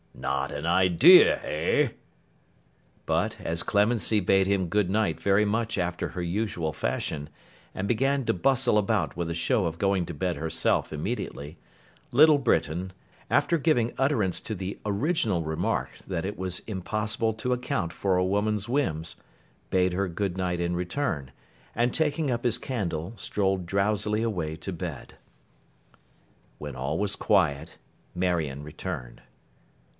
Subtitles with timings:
[0.15, 1.89] Not an idea, eh?'
[3.05, 7.29] But, as Clemency bade him good night very much after her usual fashion,
[7.73, 11.57] and began to bustle about with a show of going to bed herself immediately,
[12.11, 12.93] Little Britain,
[13.29, 18.25] after giving utterance to the original remark that it was impossible to account for a
[18.25, 19.15] woman's whims,
[19.69, 21.31] bade her good night in return,
[21.75, 25.15] and taking up his candle strolled drowsily away to bed.
[26.57, 27.77] When all was quiet,
[28.15, 29.21] Marion returned.